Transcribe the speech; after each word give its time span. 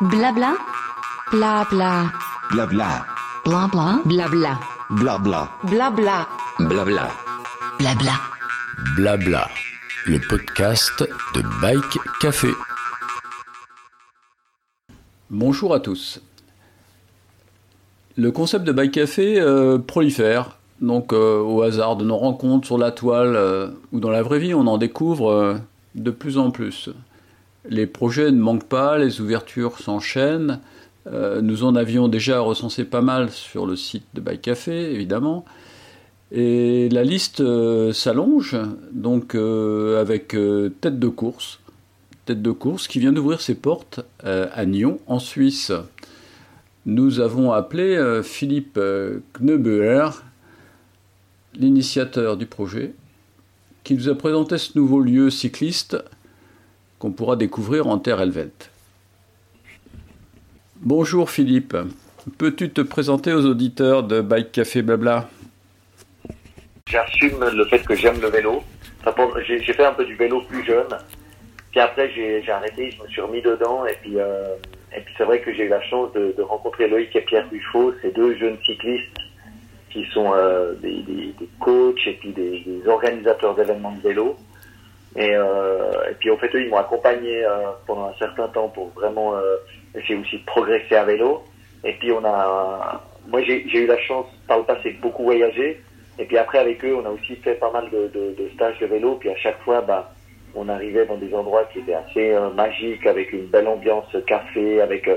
Blabla. 0.00 0.56
Blabla. 1.32 2.12
Blabla. 2.52 3.04
Blabla. 3.44 4.00
Blabla. 4.04 4.60
Blabla. 4.90 5.48
Blabla. 5.64 6.28
Blabla. 6.60 7.08
Blabla. 7.80 8.12
Blabla. 8.94 9.48
Le 10.06 10.20
podcast 10.20 11.02
de 11.34 11.42
Bike 11.60 11.98
Café. 12.20 12.50
Bonjour 15.30 15.74
à 15.74 15.80
tous. 15.80 16.20
Le 18.16 18.30
concept 18.30 18.64
de 18.64 18.70
Bike 18.70 18.92
Café 18.92 19.40
euh, 19.40 19.78
prolifère. 19.78 20.58
Donc, 20.80 21.12
euh, 21.12 21.40
au 21.40 21.62
hasard 21.62 21.96
de 21.96 22.04
nos 22.04 22.16
rencontres 22.16 22.68
sur 22.68 22.78
la 22.78 22.92
toile 22.92 23.34
euh, 23.34 23.70
ou 23.90 23.98
dans 23.98 24.10
la 24.10 24.22
vraie 24.22 24.38
vie, 24.38 24.54
on 24.54 24.68
en 24.68 24.78
découvre 24.78 25.32
euh, 25.32 25.54
de 25.96 26.12
plus 26.12 26.38
en 26.38 26.52
plus. 26.52 26.88
Les 27.68 27.86
projets 27.86 28.30
ne 28.30 28.40
manquent 28.40 28.68
pas, 28.68 28.96
les 28.96 29.20
ouvertures 29.20 29.78
s'enchaînent. 29.78 30.60
Euh, 31.06 31.42
nous 31.42 31.64
en 31.64 31.74
avions 31.76 32.08
déjà 32.08 32.40
recensé 32.40 32.84
pas 32.84 33.02
mal 33.02 33.30
sur 33.30 33.66
le 33.66 33.76
site 33.76 34.04
de 34.14 34.20
Bike 34.20 34.42
Café, 34.42 34.92
évidemment. 34.92 35.44
Et 36.32 36.88
la 36.88 37.04
liste 37.04 37.40
euh, 37.40 37.92
s'allonge, 37.92 38.56
donc 38.92 39.34
euh, 39.34 40.00
avec 40.00 40.28
Tête 40.80 40.98
de 40.98 41.08
course. 41.08 41.60
Qui 42.90 42.98
vient 42.98 43.12
d'ouvrir 43.12 43.40
ses 43.40 43.54
portes 43.54 44.00
à 44.22 44.66
Nyon, 44.66 45.00
en 45.06 45.18
Suisse. 45.18 45.72
Nous 46.84 47.20
avons 47.20 47.52
appelé 47.52 48.20
Philippe 48.22 48.78
Knebeuer, 49.40 50.10
l'initiateur 51.54 52.36
du 52.36 52.44
projet, 52.44 52.92
qui 53.82 53.94
nous 53.94 54.10
a 54.10 54.14
présenté 54.14 54.58
ce 54.58 54.78
nouveau 54.78 55.00
lieu 55.00 55.30
cycliste 55.30 55.96
qu'on 56.98 57.12
pourra 57.12 57.36
découvrir 57.36 57.86
en 57.86 57.98
terre 57.98 58.20
helvète. 58.20 58.70
Bonjour 60.76 61.30
Philippe, 61.30 61.76
peux-tu 62.38 62.70
te 62.70 62.80
présenter 62.80 63.32
aux 63.32 63.44
auditeurs 63.44 64.02
de 64.02 64.20
Bike 64.20 64.52
Café 64.52 64.82
Blabla? 64.82 65.28
J'assume 66.88 67.44
le 67.52 67.64
fait 67.66 67.80
que 67.80 67.94
j'aime 67.94 68.20
le 68.20 68.28
vélo. 68.28 68.62
J'ai 69.46 69.72
fait 69.72 69.84
un 69.84 69.92
peu 69.92 70.04
du 70.04 70.14
vélo 70.14 70.42
plus 70.42 70.64
jeune. 70.64 70.88
Puis 71.70 71.80
après, 71.80 72.10
j'ai 72.10 72.50
arrêté, 72.50 72.90
je 72.90 73.02
me 73.02 73.08
suis 73.08 73.20
remis 73.20 73.42
dedans. 73.42 73.84
Et 73.86 73.94
puis, 74.00 74.18
euh, 74.18 74.54
et 74.96 75.00
puis 75.00 75.14
c'est 75.18 75.24
vrai 75.24 75.40
que 75.40 75.52
j'ai 75.52 75.64
eu 75.64 75.68
la 75.68 75.82
chance 75.82 76.12
de, 76.12 76.34
rencontrer 76.40 76.88
Loïc 76.88 77.14
et 77.14 77.20
Pierre 77.20 77.46
Buffo, 77.48 77.92
ces 78.02 78.10
deux 78.10 78.36
jeunes 78.36 78.56
cyclistes 78.64 79.18
qui 79.90 80.04
sont 80.12 80.32
euh, 80.34 80.74
des, 80.74 81.34
coachs 81.60 82.06
et 82.06 82.14
puis 82.14 82.32
des 82.32 82.82
organisateurs 82.86 83.54
d'événements 83.54 83.92
de 83.92 84.00
vélo. 84.00 84.36
Et, 85.16 85.30
euh, 85.34 86.10
et 86.10 86.14
puis, 86.14 86.30
en 86.30 86.36
fait, 86.36 86.54
eux, 86.54 86.62
ils 86.62 86.70
m'ont 86.70 86.78
accompagné 86.78 87.44
euh, 87.44 87.70
pendant 87.86 88.06
un 88.06 88.14
certain 88.18 88.48
temps 88.48 88.68
pour 88.68 88.88
vraiment 88.90 89.34
euh, 89.34 89.56
essayer 89.94 90.16
aussi 90.18 90.38
de 90.38 90.44
progresser 90.44 90.96
à 90.96 91.04
vélo. 91.04 91.42
Et 91.84 91.94
puis, 91.94 92.12
on 92.12 92.24
a... 92.24 93.02
Moi, 93.28 93.42
j'ai 93.42 93.78
eu 93.78 93.86
la 93.86 93.98
chance, 93.98 94.26
par 94.46 94.58
le 94.58 94.64
passé, 94.64 94.92
de 94.92 95.00
beaucoup 95.00 95.24
voyager. 95.24 95.82
Et 96.18 96.24
puis 96.24 96.38
après, 96.38 96.58
avec 96.58 96.82
eux, 96.84 96.96
on 96.96 97.04
a 97.04 97.10
aussi 97.10 97.36
fait 97.36 97.54
pas 97.54 97.70
mal 97.70 97.90
de, 97.90 98.50
stages 98.54 98.78
de 98.80 98.86
vélo. 98.86 99.16
Puis 99.16 99.28
à 99.28 99.36
chaque 99.36 99.60
fois, 99.60 99.82
bah, 99.82 100.12
on 100.54 100.68
arrivait 100.68 101.04
dans 101.04 101.18
des 101.18 101.32
endroits 101.34 101.64
qui 101.72 101.80
étaient 101.80 101.94
assez 101.94 102.30
euh, 102.30 102.50
magiques, 102.50 103.06
avec 103.06 103.32
une 103.32 103.46
belle 103.46 103.68
ambiance 103.68 104.16
café, 104.26 104.80
avec 104.80 105.08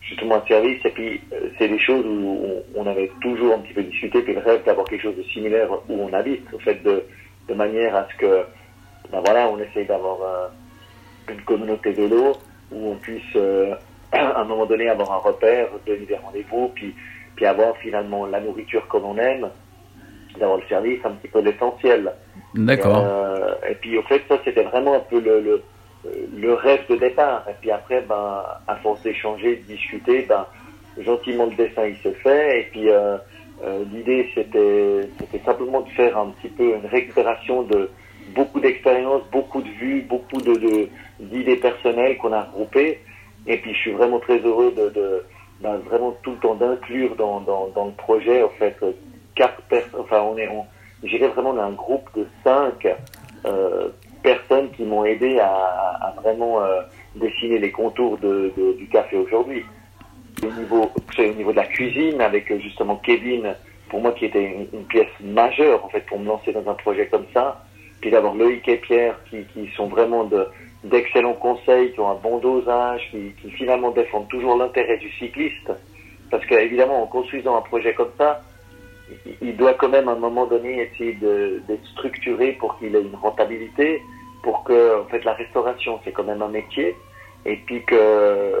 justement 0.00 0.36
un 0.36 0.46
service. 0.46 0.82
Et 0.84 0.90
puis, 0.90 1.20
c'est 1.58 1.68
des 1.68 1.78
choses 1.78 2.04
où 2.06 2.62
on, 2.74 2.86
avait 2.86 3.10
toujours 3.20 3.54
un 3.54 3.58
petit 3.58 3.74
peu 3.74 3.82
discuté. 3.82 4.22
Puis 4.22 4.32
le 4.32 4.40
rêve 4.40 4.64
d'avoir 4.64 4.86
quelque 4.86 5.02
chose 5.02 5.16
de 5.16 5.22
similaire 5.24 5.70
où 5.70 6.02
on 6.02 6.12
habite, 6.14 6.42
au 6.54 6.58
fait 6.58 6.82
de 6.82 7.54
manière 7.54 7.94
à 7.94 8.08
ce 8.10 8.16
que, 8.16 8.44
ben 9.10 9.20
voilà, 9.24 9.48
on 9.48 9.58
essaye 9.58 9.86
d'avoir 9.86 10.18
euh, 10.22 10.48
une 11.32 11.40
communauté 11.42 11.92
vélo 11.92 12.36
où 12.70 12.90
on 12.90 12.96
puisse, 12.96 13.22
euh, 13.36 13.74
à 14.12 14.40
un 14.40 14.44
moment 14.44 14.66
donné, 14.66 14.88
avoir 14.88 15.12
un 15.12 15.18
repère, 15.18 15.68
donner 15.86 16.06
des 16.06 16.16
rendez-vous, 16.16 16.70
puis, 16.74 16.94
puis 17.36 17.46
avoir 17.46 17.76
finalement 17.78 18.26
la 18.26 18.40
nourriture 18.40 18.86
comme 18.88 19.04
on 19.04 19.16
aime 19.16 19.48
d'avoir 20.38 20.58
le 20.58 20.66
service, 20.68 21.00
un 21.04 21.12
petit 21.12 21.28
peu 21.28 21.40
l'essentiel. 21.40 22.12
D'accord. 22.54 23.04
Euh, 23.04 23.54
et 23.68 23.74
puis 23.74 23.96
au 23.98 24.02
fait, 24.02 24.22
ça 24.28 24.38
c'était 24.44 24.62
vraiment 24.62 24.94
un 24.94 25.00
peu 25.00 25.18
le, 25.20 25.40
le, 25.40 25.62
le 26.36 26.54
rêve 26.54 26.82
de 26.88 26.96
départ. 26.96 27.44
Et 27.48 27.54
puis 27.60 27.70
après, 27.70 28.02
ben, 28.02 28.44
à 28.68 28.76
force 28.76 29.02
d'échanger, 29.02 29.56
de 29.56 29.62
discuter, 29.62 30.26
ben, 30.28 30.46
gentiment 31.00 31.46
le 31.46 31.56
dessin 31.56 31.86
il 31.86 31.96
se 31.96 32.10
fait. 32.10 32.60
Et 32.60 32.62
puis 32.70 32.88
l'idée 33.92 34.28
c'était 34.34 35.08
c'était 35.18 35.44
simplement 35.44 35.80
de 35.80 35.88
faire 35.90 36.16
un 36.16 36.30
petit 36.40 36.48
peu 36.48 36.74
une 36.74 36.86
récupération 36.86 37.62
de 37.62 37.90
beaucoup 38.34 38.60
d'expériences, 38.60 39.22
beaucoup 39.32 39.62
de 39.62 39.68
vues, 39.68 40.02
beaucoup 40.02 40.40
d'idées 40.40 41.56
personnelles 41.56 42.16
qu'on 42.18 42.32
a 42.32 42.42
regroupées. 42.42 43.00
Et 43.46 43.56
puis 43.58 43.72
je 43.74 43.78
suis 43.78 43.92
vraiment 43.92 44.18
très 44.18 44.38
heureux 44.38 44.72
de, 44.76 45.24
ben, 45.60 45.76
vraiment 45.88 46.16
tout 46.22 46.32
le 46.32 46.36
temps 46.38 46.54
d'inclure 46.54 47.16
dans, 47.16 47.40
le 47.40 47.92
projet 47.96 48.42
en 48.42 48.50
fait 48.50 48.76
quatre 49.34 49.62
personnes. 49.62 50.00
Enfin 50.00 50.20
on 50.20 50.36
est 50.36 50.48
on, 50.48 50.64
j'irais 51.04 51.28
vraiment 51.28 51.54
dans 51.54 51.62
un 51.62 51.72
groupe 51.72 52.08
de 52.16 52.26
cinq 52.44 52.86
euh, 53.46 53.88
personnes 54.22 54.70
qui 54.72 54.84
m'ont 54.84 55.04
aidé 55.04 55.38
à, 55.38 56.14
vraiment 56.22 56.62
euh, 56.62 56.82
dessiner 57.14 57.58
les 57.58 57.70
contours 57.70 58.18
du 58.18 58.88
café 58.90 59.16
aujourd'hui. 59.16 59.64
Au 60.42 60.60
niveau, 60.60 60.90
au 61.18 61.34
niveau 61.34 61.50
de 61.50 61.56
la 61.56 61.66
cuisine, 61.66 62.20
avec 62.20 62.50
euh, 62.50 62.58
justement 62.60 62.96
Kevin, 62.96 63.54
pour 63.88 64.00
moi 64.00 64.12
qui 64.12 64.26
était 64.26 64.68
une 64.72 64.84
pièce 64.84 65.08
majeure 65.20 65.84
en 65.84 65.88
fait 65.88 66.06
pour 66.06 66.18
me 66.20 66.26
lancer 66.26 66.52
dans 66.52 66.68
un 66.68 66.74
projet 66.74 67.06
comme 67.06 67.26
ça. 67.34 67.64
Puis 68.00 68.10
d'avoir 68.10 68.34
Loïc 68.34 68.66
et 68.68 68.76
Pierre 68.76 69.16
qui, 69.28 69.44
qui 69.52 69.68
sont 69.76 69.88
vraiment 69.88 70.24
de 70.24 70.46
d'excellents 70.84 71.34
conseils, 71.34 71.92
qui 71.92 71.98
ont 71.98 72.08
un 72.08 72.14
bon 72.14 72.38
dosage, 72.38 73.02
qui, 73.10 73.32
qui 73.42 73.50
finalement 73.50 73.90
défendent 73.90 74.28
toujours 74.28 74.56
l'intérêt 74.56 74.96
du 74.98 75.10
cycliste. 75.18 75.72
Parce 76.30 76.46
qu'évidemment, 76.46 77.02
en 77.02 77.06
construisant 77.06 77.56
un 77.56 77.62
projet 77.62 77.94
comme 77.94 78.12
ça, 78.16 78.44
il- 79.40 79.56
doit 79.56 79.74
quand 79.74 79.88
même 79.88 80.08
à 80.08 80.12
un 80.12 80.18
moment 80.18 80.46
donné 80.46 80.82
essayer 80.82 81.14
d'être 81.14 81.86
structuré 81.92 82.52
pour 82.52 82.78
qu'il 82.78 82.94
ait 82.94 83.02
une 83.02 83.16
rentabilité, 83.16 84.02
pour 84.42 84.62
que 84.64 85.00
en 85.00 85.04
fait 85.06 85.24
la 85.24 85.32
restauration 85.32 85.98
c'est 86.04 86.12
quand 86.12 86.24
même 86.24 86.42
un 86.42 86.48
métier, 86.48 86.94
et 87.44 87.56
puis 87.56 87.82
que 87.84 88.52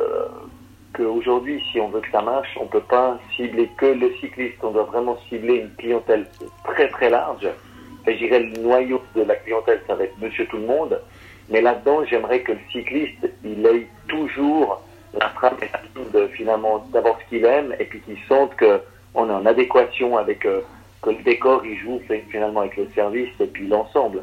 qu'aujourd'hui 0.94 1.62
si 1.70 1.78
on 1.80 1.88
veut 1.88 2.00
que 2.00 2.10
ça 2.10 2.22
marche, 2.22 2.56
on 2.60 2.66
peut 2.66 2.80
pas 2.80 3.18
cibler 3.36 3.68
que 3.76 3.86
le 3.86 4.12
cycliste, 4.20 4.56
on 4.62 4.70
doit 4.70 4.84
vraiment 4.84 5.18
cibler 5.28 5.56
une 5.56 5.74
clientèle 5.76 6.26
très 6.64 6.88
très 6.88 7.10
large. 7.10 7.46
Je 8.12 8.18
dirais 8.18 8.40
le 8.40 8.60
noyau 8.60 9.02
de 9.14 9.22
la 9.22 9.36
clientèle 9.36 9.80
ça 9.86 9.94
va 9.94 10.04
être 10.04 10.18
Monsieur 10.20 10.46
tout 10.46 10.56
le 10.56 10.66
monde, 10.66 11.00
mais 11.48 11.60
là-dedans 11.60 12.04
j'aimerais 12.08 12.40
que 12.40 12.52
le 12.52 12.58
cycliste 12.72 13.28
il 13.44 13.64
ait 13.66 13.86
toujours 14.08 14.82
la 15.14 15.26
trame 15.36 15.56
et 15.62 15.68
la 15.72 15.80
ligne 15.94 16.10
de 16.12 16.26
finalement 16.28 16.86
d'avoir 16.92 17.18
ce 17.20 17.28
qu'il 17.28 17.44
aime 17.44 17.74
et 17.78 17.84
puis 17.84 18.00
qu'il 18.00 18.18
sente 18.28 18.54
que 18.56 18.80
on 19.14 19.28
est 19.28 19.32
en 19.32 19.46
adéquation 19.46 20.16
avec 20.16 20.44
euh, 20.44 20.60
que 21.02 21.10
le 21.10 21.22
décor 21.24 21.64
il 21.64 21.78
joue 21.78 22.00
finalement 22.30 22.60
avec 22.60 22.76
le 22.76 22.88
service 22.94 23.30
et 23.40 23.46
puis 23.46 23.66
l'ensemble. 23.66 24.22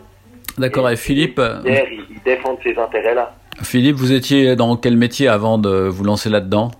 D'accord. 0.58 0.90
Et 0.90 0.96
Philippe, 0.96 1.40
euh, 1.40 1.60
il, 1.66 2.06
il 2.12 2.22
défend 2.24 2.58
ces 2.64 2.78
intérêts-là. 2.78 3.36
Philippe, 3.62 3.96
vous 3.96 4.14
étiez 4.14 4.56
dans 4.56 4.78
quel 4.78 4.98
métier 4.98 5.28
avant 5.28 5.58
de 5.58 5.88
vous 5.88 6.04
lancer 6.04 6.30
là-dedans? 6.30 6.72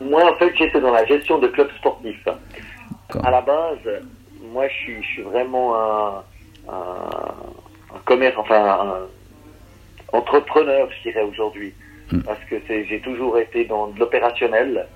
Moi, 0.00 0.22
en 0.24 0.34
fait, 0.36 0.52
j'étais 0.56 0.80
dans 0.80 0.92
la 0.92 1.04
gestion 1.06 1.38
de 1.38 1.48
clubs 1.48 1.70
sportifs. 1.78 2.28
À 3.22 3.30
la 3.30 3.40
base, 3.40 3.78
moi, 4.56 4.68
je 4.68 4.74
suis, 4.74 5.02
je 5.02 5.06
suis 5.08 5.22
vraiment 5.22 5.76
un, 5.76 6.24
un, 6.66 7.94
un 7.94 7.98
commerce, 8.06 8.34
enfin, 8.38 8.62
un 10.14 10.16
entrepreneur, 10.16 10.88
je 10.96 11.10
dirais 11.10 11.22
aujourd'hui, 11.22 11.74
Hmm. 12.12 12.20
parce 12.22 12.38
que 12.48 12.54
j'ai 12.68 13.00
toujours 13.00 13.36
été 13.36 13.64
dans 13.64 13.88
de 13.88 13.98
l'opérationnel. 13.98 14.86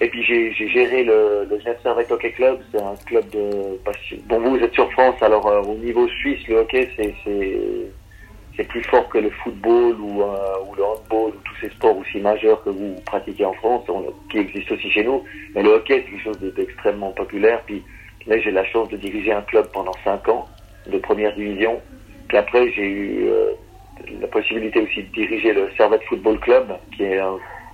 Et 0.00 0.06
puis 0.08 0.22
j'ai, 0.22 0.52
géré 0.52 1.02
le, 1.02 1.44
le 1.50 1.58
Genève 1.58 1.80
Servette 1.82 2.12
Hockey 2.12 2.30
Club, 2.30 2.60
c'est 2.70 2.80
un 2.80 2.94
club 3.04 3.28
de 3.30 3.76
passion. 3.84 4.16
Bon, 4.28 4.38
vous, 4.38 4.50
vous 4.56 4.62
êtes 4.64 4.72
sur 4.74 4.88
France, 4.92 5.20
alors 5.20 5.44
euh, 5.48 5.60
au 5.62 5.74
niveau 5.74 6.06
suisse, 6.20 6.46
le 6.46 6.58
hockey, 6.58 6.88
c'est, 6.96 7.12
c'est, 7.24 8.64
plus 8.68 8.82
fort 8.84 9.08
que 9.08 9.18
le 9.18 9.30
football 9.30 9.96
ou, 10.00 10.22
euh, 10.22 10.64
ou 10.68 10.74
le 10.76 10.84
handball 10.84 11.30
ou 11.36 11.40
tous 11.44 11.56
ces 11.60 11.70
sports 11.70 11.96
aussi 11.98 12.20
majeurs 12.20 12.62
que 12.62 12.70
vous 12.70 12.94
pratiquez 13.04 13.44
en 13.44 13.54
France, 13.54 13.82
on- 13.88 14.12
qui 14.30 14.38
existent 14.38 14.76
aussi 14.76 14.90
chez 14.92 15.02
nous. 15.02 15.24
Mais 15.56 15.64
le 15.64 15.70
hockey, 15.70 15.96
c'est 16.04 16.10
quelque 16.12 16.22
chose 16.22 16.38
de- 16.38 16.50
d'extrêmement 16.50 17.10
populaire. 17.10 17.60
Puis 17.66 17.82
là, 18.26 18.38
j'ai 18.40 18.50
la 18.50 18.64
chance 18.64 18.88
de 18.88 18.96
diriger 18.96 19.32
un 19.32 19.42
club 19.42 19.68
pendant 19.72 19.94
cinq 20.04 20.28
ans 20.28 20.46
de 20.86 20.98
première 20.98 21.34
division. 21.34 21.80
Puis 22.28 22.36
après, 22.36 22.70
j'ai 22.72 22.86
eu 22.86 23.28
euh, 23.28 23.52
la 24.20 24.26
possibilité 24.28 24.80
aussi 24.80 25.02
de 25.02 25.12
diriger 25.12 25.52
le 25.52 25.70
Servette 25.76 26.02
Football 26.04 26.38
Club, 26.40 26.72
qui 26.96 27.04
est 27.04 27.20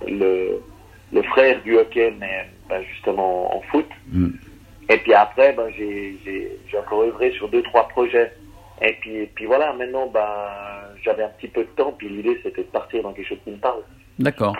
le, 0.07 0.61
le 1.11 1.21
frère 1.23 1.61
du 1.63 1.77
hockey, 1.77 2.13
mais 2.19 2.47
ben, 2.69 2.81
justement 2.93 3.55
en 3.55 3.61
foot. 3.61 3.87
Mm. 4.11 4.29
Et 4.89 4.97
puis 4.97 5.13
après, 5.13 5.53
ben, 5.53 5.69
j'ai 5.77 6.77
encore 6.77 7.03
œuvré 7.03 7.31
sur 7.31 7.49
deux, 7.49 7.63
trois 7.63 7.87
projets. 7.87 8.31
Et 8.81 8.93
puis, 9.01 9.15
et 9.15 9.31
puis 9.33 9.45
voilà, 9.45 9.73
maintenant, 9.73 10.07
ben, 10.07 10.27
j'avais 11.03 11.23
un 11.23 11.29
petit 11.29 11.47
peu 11.47 11.61
de 11.61 11.69
temps, 11.69 11.93
puis 11.97 12.09
l'idée 12.09 12.37
c'était 12.43 12.63
de 12.63 12.67
partir 12.67 13.03
dans 13.03 13.13
quelque 13.13 13.27
chose 13.27 13.39
qui 13.43 13.51
me 13.51 13.57
parle. 13.57 13.81
D'accord. 14.19 14.55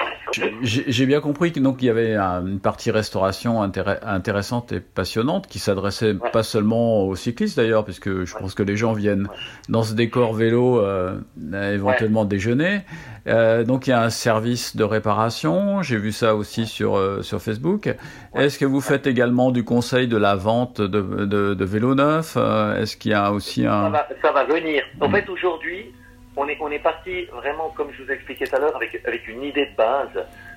J'ai 0.63 1.05
bien 1.05 1.21
compris 1.21 1.53
que 1.53 1.61
donc 1.61 1.81
il 1.81 1.85
y 1.85 1.89
avait 1.89 2.17
une 2.17 2.59
partie 2.59 2.91
restauration 2.91 3.61
intéressante 3.61 4.73
et 4.73 4.81
passionnante 4.81 5.47
qui 5.47 5.59
s'adressait 5.59 6.13
pas 6.33 6.43
seulement 6.43 7.03
aux 7.03 7.15
cyclistes 7.15 7.55
d'ailleurs, 7.55 7.85
puisque 7.85 8.25
je 8.25 8.35
pense 8.35 8.53
que 8.53 8.63
les 8.63 8.75
gens 8.75 8.91
viennent 8.93 9.27
dans 9.69 9.83
ce 9.83 9.93
décor 9.93 10.33
vélo 10.33 10.79
euh, 10.81 11.19
éventuellement 11.53 12.25
déjeuner. 12.25 12.81
Euh, 13.27 13.63
donc 13.63 13.87
il 13.87 13.91
y 13.91 13.93
a 13.93 14.01
un 14.01 14.09
service 14.09 14.75
de 14.75 14.83
réparation. 14.83 15.81
J'ai 15.81 15.97
vu 15.97 16.11
ça 16.11 16.35
aussi 16.35 16.65
sur 16.65 16.97
euh, 16.97 17.21
sur 17.21 17.41
Facebook. 17.41 17.95
Est-ce 18.35 18.59
que 18.59 18.65
vous 18.65 18.81
faites 18.81 19.07
également 19.07 19.51
du 19.51 19.63
conseil 19.63 20.07
de 20.07 20.17
la 20.17 20.35
vente 20.35 20.81
de, 20.81 21.25
de, 21.25 21.53
de 21.53 21.65
vélos 21.65 21.95
neufs 21.95 22.35
euh, 22.37 22.81
Est-ce 22.81 22.97
qu'il 22.97 23.11
y 23.11 23.15
a 23.15 23.31
aussi 23.31 23.65
un 23.65 23.83
ça 23.85 23.89
va, 23.89 24.07
ça 24.21 24.31
va 24.31 24.43
venir. 24.43 24.83
En 24.99 25.09
fait 25.09 25.27
aujourd'hui 25.29 25.93
on 26.37 26.47
est, 26.47 26.57
on 26.59 26.71
est 26.71 26.79
parti 26.79 27.25
vraiment, 27.25 27.69
comme 27.69 27.91
je 27.93 28.03
vous 28.03 28.11
ai 28.11 28.15
expliqué 28.15 28.45
tout 28.45 28.55
à 28.55 28.59
l'heure, 28.59 28.75
avec, 28.75 28.99
avec 29.05 29.27
une 29.27 29.43
idée 29.43 29.65
de 29.67 29.75
base. 29.75 30.09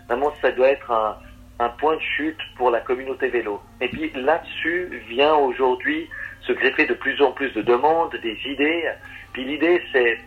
Vraiment, 0.08 0.32
ça 0.40 0.50
doit 0.52 0.68
être 0.68 0.90
un, 0.90 1.16
un 1.58 1.68
point 1.70 1.96
de 1.96 2.00
chute 2.00 2.38
pour 2.56 2.70
la 2.70 2.80
communauté 2.80 3.28
vélo. 3.28 3.60
Et 3.80 3.88
puis 3.88 4.10
là-dessus 4.14 5.02
vient 5.08 5.34
aujourd'hui 5.34 6.08
se 6.42 6.52
greffer 6.52 6.86
de 6.86 6.94
plus 6.94 7.20
en 7.20 7.32
plus 7.32 7.52
de 7.52 7.62
demandes, 7.62 8.14
des 8.22 8.38
idées. 8.46 8.84
Puis 9.32 9.44
l'idée, 9.44 9.82
c'est, 9.92 10.18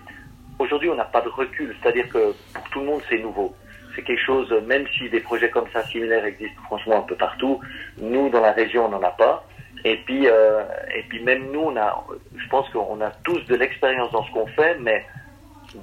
aujourd'hui, 0.60 0.90
on 0.90 0.96
n'a 0.96 1.06
pas 1.06 1.22
de 1.22 1.30
recul, 1.30 1.76
c'est-à-dire 1.82 2.08
que 2.10 2.34
pour 2.54 2.70
tout 2.72 2.80
le 2.82 2.86
monde, 2.86 3.02
c'est 3.10 3.18
nouveau. 3.18 3.56
C'est 3.96 4.04
quelque 4.04 4.24
chose, 4.24 4.50
même 4.68 4.86
si 4.98 5.10
des 5.10 5.20
projets 5.20 5.50
comme 5.50 5.68
ça 5.74 5.84
similaires 5.84 6.24
existent 6.26 6.62
franchement 6.64 7.00
un 7.00 7.02
peu 7.02 7.16
partout, 7.16 7.60
nous, 7.98 8.30
dans 8.30 8.42
la 8.42 8.52
région, 8.52 8.86
on 8.86 8.90
n'en 8.90 9.02
a 9.02 9.12
pas. 9.12 9.46
Et 9.84 9.98
puis, 9.98 10.28
euh, 10.28 10.64
et 10.96 11.04
puis 11.10 11.24
même 11.24 11.52
nous, 11.52 11.62
on 11.62 11.78
a, 11.78 12.06
je 12.38 12.48
pense 12.50 12.70
qu'on 12.70 13.02
a 13.02 13.10
tous 13.24 13.44
de 13.48 13.56
l'expérience 13.56 14.12
dans 14.12 14.24
ce 14.24 14.32
qu'on 14.32 14.48
fait, 14.48 14.78
mais 14.80 15.06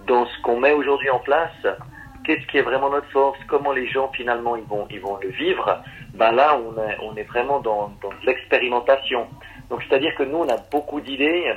dans 0.06 0.26
ce 0.26 0.42
qu'on 0.42 0.58
met 0.60 0.72
aujourd'hui 0.72 1.10
en 1.10 1.18
place, 1.18 1.66
qu'est-ce 2.24 2.46
qui 2.46 2.58
est 2.58 2.62
vraiment 2.62 2.90
notre 2.90 3.10
force, 3.10 3.38
comment 3.46 3.72
les 3.72 3.88
gens 3.88 4.10
finalement 4.12 4.56
ils 4.56 4.64
vont, 4.64 4.86
ils 4.90 5.00
vont 5.00 5.18
le 5.22 5.28
vivre, 5.28 5.82
ben 6.14 6.32
là 6.32 6.58
on 6.58 6.78
est, 6.80 6.96
on 7.02 7.16
est 7.16 7.24
vraiment 7.24 7.60
dans, 7.60 7.92
dans 8.02 8.10
l'expérimentation. 8.24 9.26
Donc 9.70 9.82
c'est-à-dire 9.88 10.14
que 10.16 10.22
nous 10.22 10.38
on 10.38 10.48
a 10.48 10.56
beaucoup 10.70 11.00
d'idées 11.00 11.54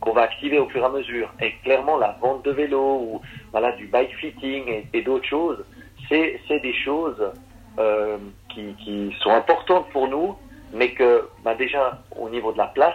qu'on 0.00 0.12
va 0.12 0.22
activer 0.22 0.58
au 0.58 0.68
fur 0.68 0.82
et 0.82 0.86
à 0.86 0.88
mesure. 0.88 1.32
Et 1.40 1.52
clairement 1.64 1.96
la 1.96 2.16
vente 2.20 2.44
de 2.44 2.50
vélos 2.50 3.00
ou 3.00 3.20
voilà 3.52 3.72
du 3.72 3.86
bike 3.86 4.14
fitting 4.16 4.84
et, 4.92 5.02
d'autres 5.02 5.26
choses, 5.26 5.64
c'est, 6.08 6.40
c'est 6.46 6.60
des 6.60 6.74
choses 6.74 7.32
euh, 7.78 8.18
qui, 8.48 8.74
qui 8.84 9.14
sont 9.20 9.30
importantes 9.30 9.88
pour 9.90 10.08
nous, 10.08 10.36
mais 10.72 10.90
que 10.92 11.28
ben 11.44 11.54
déjà 11.54 12.02
au 12.16 12.28
niveau 12.28 12.52
de 12.52 12.58
la 12.58 12.66
place, 12.66 12.94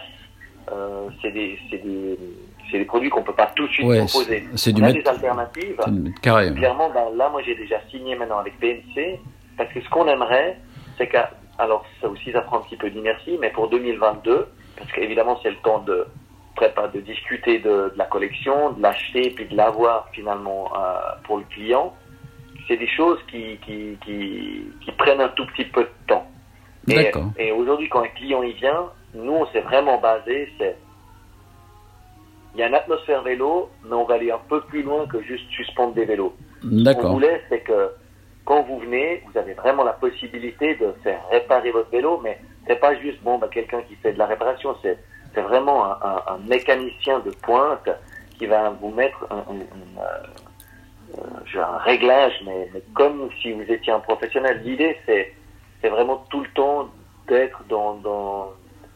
euh, 0.71 1.09
c'est 1.21 1.31
des, 1.31 1.57
c'est 1.69 1.77
des 1.77 2.17
c'est 2.73 2.79
des 2.79 2.85
produits 2.85 3.11
qu'on 3.11 3.21
peut 3.21 3.33
pas 3.33 3.51
tout 3.55 3.67
de 3.67 3.71
suite 3.71 3.85
proposer. 3.85 4.47
C'est 4.55 4.73
du 4.73 4.81
On 4.81 4.85
a 4.85 4.91
des 4.91 5.07
alternatives. 5.07 5.77
Carré. 6.23 6.51
Clairement, 6.55 6.89
ben, 6.89 7.15
là, 7.15 7.29
moi, 7.29 7.43
j'ai 7.45 7.53
déjà 7.53 7.79
signé 7.91 8.15
maintenant 8.15 8.39
avec 8.39 8.59
PNC 8.59 9.19
parce 9.55 9.71
que 9.71 9.79
ce 9.79 9.89
qu'on 9.89 10.07
aimerait, 10.07 10.57
c'est 10.97 11.07
qu'à 11.07 11.29
alors 11.59 11.85
ça 12.01 12.09
aussi, 12.09 12.31
ça 12.31 12.41
prend 12.41 12.57
un 12.57 12.61
petit 12.61 12.77
peu 12.77 12.89
d'inertie, 12.89 13.37
mais 13.39 13.51
pour 13.51 13.69
2022, 13.69 14.47
parce 14.75 14.91
qu'évidemment, 14.91 15.39
c'est 15.43 15.51
le 15.51 15.55
temps 15.57 15.79
de 15.79 16.07
préparer, 16.55 16.89
de 16.95 17.01
discuter 17.01 17.59
de, 17.59 17.69
de 17.69 17.93
la 17.95 18.05
collection, 18.05 18.71
de 18.71 18.81
l'acheter, 18.81 19.29
puis 19.29 19.45
de 19.45 19.55
l'avoir 19.55 20.09
finalement 20.11 20.71
euh, 20.75 20.97
pour 21.25 21.37
le 21.37 21.43
client. 21.43 21.93
C'est 22.67 22.77
des 22.77 22.87
choses 22.87 23.19
qui, 23.29 23.59
qui, 23.63 23.99
qui, 24.03 24.65
qui 24.83 24.91
prennent 24.93 25.21
un 25.21 25.29
tout 25.29 25.45
petit 25.45 25.65
peu 25.65 25.83
de 25.83 26.07
temps. 26.07 26.25
Et, 26.87 27.11
et 27.37 27.51
aujourd'hui, 27.51 27.87
quand 27.87 28.01
un 28.01 28.07
client 28.07 28.41
y 28.41 28.53
vient, 28.53 28.89
nous, 29.13 29.33
on 29.33 29.45
s'est 29.51 29.61
vraiment 29.61 29.99
basé, 29.99 30.49
c'est 30.57 30.75
il 32.53 32.59
y 32.59 32.63
a 32.63 32.67
une 32.67 32.75
atmosphère 32.75 33.23
vélo, 33.23 33.69
mais 33.85 33.95
on 33.95 34.05
va 34.05 34.15
aller 34.15 34.31
un 34.31 34.41
peu 34.49 34.61
plus 34.61 34.83
loin 34.83 35.07
que 35.07 35.21
juste 35.21 35.49
suspendre 35.49 35.93
des 35.93 36.05
vélos. 36.05 36.35
D'accord. 36.63 37.01
Ce 37.01 37.07
qu'on 37.07 37.13
voulait, 37.13 37.41
c'est 37.49 37.61
que 37.61 37.91
quand 38.45 38.63
vous 38.63 38.79
venez, 38.79 39.23
vous 39.25 39.37
avez 39.37 39.53
vraiment 39.53 39.83
la 39.83 39.93
possibilité 39.93 40.75
de 40.75 40.93
faire 41.03 41.19
réparer 41.31 41.71
votre 41.71 41.89
vélo, 41.89 42.19
mais 42.23 42.39
c'est 42.67 42.79
pas 42.79 42.95
juste 42.95 43.21
bon, 43.23 43.37
bah, 43.37 43.47
quelqu'un 43.51 43.81
qui 43.81 43.95
fait 43.95 44.13
de 44.13 44.19
la 44.19 44.25
réparation, 44.27 44.75
c'est 44.81 44.97
c'est 45.33 45.41
vraiment 45.41 45.85
un, 45.85 45.97
un, 46.03 46.21
un, 46.27 46.37
mécanicien 46.47 47.19
de 47.19 47.31
pointe 47.31 47.89
qui 48.37 48.45
va 48.45 48.69
vous 48.69 48.91
mettre 48.91 49.25
un, 49.31 49.37
un, 49.37 50.01
euh, 51.17 51.77
réglage, 51.79 52.33
mais, 52.45 52.69
mais, 52.71 52.83
comme 52.93 53.29
si 53.41 53.51
vous 53.51 53.63
étiez 53.63 53.91
un 53.91 53.99
professionnel. 53.99 54.61
L'idée, 54.63 54.95
c'est 55.05 55.33
c'est 55.81 55.89
vraiment 55.89 56.23
tout 56.29 56.41
le 56.41 56.49
temps 56.49 56.89
d'être 57.27 57.63
dans, 57.67 57.95
dans, 57.95 58.53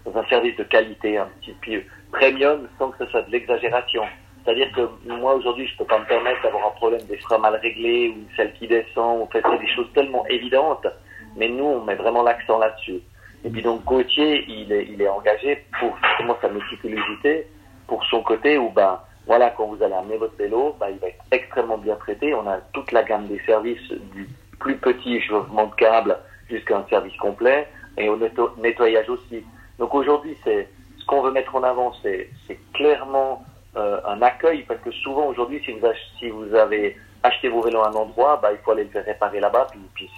dans 0.08 0.20
un 0.20 0.26
service 0.26 0.56
de 0.56 0.64
qualité, 0.64 1.18
un 1.18 1.28
petit 1.42 1.54
peu 1.54 1.82
premium 2.12 2.68
sans 2.80 2.92
que 2.92 3.04
ce 3.04 3.12
soit 3.12 3.24
de 3.24 3.32
l'exagération. 3.32 4.04
C'est-à-dire 4.44 4.72
que 4.72 5.10
moi 5.10 5.36
aujourd'hui, 5.36 5.68
je 5.68 5.78
peux 5.78 5.86
pas 5.86 6.00
me 6.00 6.06
permettre 6.06 6.42
d'avoir 6.42 6.68
un 6.68 6.72
problème 6.72 7.02
des 7.02 7.20
mal 7.40 7.56
réglés 7.56 8.10
ou 8.10 8.22
une 8.22 8.36
selle 8.36 8.54
qui 8.54 8.68
descend. 8.68 9.22
On 9.22 9.28
fait 9.28 9.42
des 9.42 9.68
choses 9.76 9.92
tellement 9.94 10.26
évidentes, 10.28 10.88
mais 11.36 11.50
nous, 11.50 11.66
on 11.66 11.84
met 11.84 11.96
vraiment 11.96 12.24
l'accent 12.24 12.58
là-dessus. 12.58 13.02
Et 13.44 13.50
puis 13.50 13.62
donc 13.62 13.84
Gauthier, 13.84 14.46
il 14.48 14.72
est, 14.72 14.86
il 14.86 15.02
est 15.02 15.10
engagé 15.10 15.66
pour 15.80 15.96
justement 16.02 16.38
sa 16.42 16.48
méticulosité, 16.48 17.48
pour 17.88 18.04
son 18.06 18.24
côté 18.24 18.58
où 18.58 18.70
ben 18.70 19.00
voilà, 19.28 19.50
quand 19.50 19.66
vous 19.66 19.84
allez 19.84 19.94
amener 19.94 20.16
votre 20.16 20.38
vélo, 20.38 20.76
ben, 20.80 20.88
il 20.90 21.00
va 21.00 21.08
être 21.10 21.24
extrêmement 21.32 21.78
bien 21.78 21.96
traité. 21.96 22.34
On 22.34 22.48
a 22.48 22.60
toute 22.72 22.94
la 22.94 23.04
gamme 23.04 23.28
des 23.28 23.40
services 23.46 23.92
du 24.14 24.28
plus 24.58 24.78
petit 24.78 25.22
chauffement 25.22 25.68
de 25.68 25.76
câble 25.76 26.18
jusqu'à 26.50 26.78
un 26.78 26.86
service 26.90 27.16
complet 27.18 27.68
et 27.98 28.08
au 28.08 28.18
nettoyage 28.58 29.10
aussi. 29.10 29.44
Donc 29.80 29.94
aujourd'hui, 29.94 30.38
c'est 30.44 30.70
qu'on 31.08 31.22
veut 31.22 31.32
mettre 31.32 31.56
en 31.56 31.64
avant, 31.64 31.94
c'est 32.04 32.30
clairement 32.74 33.44
euh, 33.76 34.00
un 34.06 34.22
accueil, 34.22 34.64
parce 34.68 34.80
que 34.82 34.92
souvent 34.92 35.28
aujourd'hui, 35.28 35.62
si 35.66 35.72
vous, 35.72 35.88
si 36.20 36.30
vous 36.30 36.54
avez 36.54 36.98
acheté 37.24 37.50
vos 37.50 37.62
vélos 37.62 37.82
à 37.82 37.90
un 37.90 37.94
endroit, 37.94 38.40
bah, 38.42 38.50
il 38.52 38.58
faut 38.60 38.72
aller 38.72 38.84
le 38.84 38.90
faire 38.90 39.06
réparer 39.06 39.40
là-bas, 39.40 39.68
puis, 39.72 39.80
puis 39.94 40.10